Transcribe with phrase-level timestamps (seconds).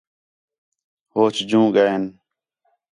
[1.13, 2.03] ہوچ جو ڳئین